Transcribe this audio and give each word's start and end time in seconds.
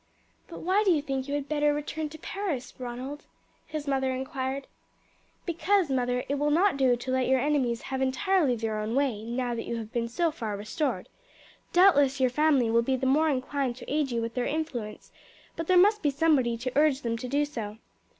"But 0.47 0.61
why 0.61 0.83
do 0.83 0.89
you 0.89 1.03
think 1.03 1.27
you 1.27 1.35
had 1.35 1.47
better 1.47 1.75
return 1.75 2.09
to 2.09 2.17
Paris, 2.17 2.73
Ronald?" 2.79 3.25
his 3.67 3.87
mother 3.87 4.11
inquired. 4.11 4.65
"Because, 5.45 5.91
mother, 5.91 6.23
it 6.27 6.39
will 6.39 6.49
not 6.49 6.75
do 6.75 6.95
to 6.95 7.11
let 7.11 7.27
your 7.27 7.39
enemies 7.39 7.83
have 7.83 8.01
entirely 8.01 8.55
their 8.55 8.79
own 8.79 8.95
way 8.95 9.21
now 9.23 9.53
that 9.53 9.67
you 9.67 9.75
have 9.77 9.93
been 9.93 10.07
so 10.09 10.31
far 10.31 10.57
restored. 10.57 11.07
Doubtless 11.71 12.19
your 12.19 12.31
family 12.31 12.71
will 12.71 12.81
be 12.81 12.95
the 12.95 13.05
more 13.05 13.29
inclined 13.29 13.75
to 13.75 13.93
aid 13.93 14.09
you 14.09 14.23
with 14.23 14.33
their 14.33 14.47
influence, 14.47 15.11
but 15.55 15.67
there 15.67 15.77
must 15.77 16.01
be 16.01 16.09
somebody 16.09 16.57
to 16.57 16.71
urge 16.75 17.01
them 17.03 17.15
to 17.19 17.27
do 17.27 17.45
so." 17.45 17.77